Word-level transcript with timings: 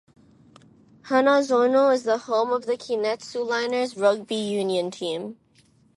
Hanazono 1.09 1.93
is 1.93 2.05
the 2.05 2.17
home 2.17 2.49
of 2.51 2.65
the 2.65 2.73
Kintetsu 2.73 3.47
Liners 3.47 3.95
rugby 3.95 4.33
union 4.33 4.89
team. 4.89 5.37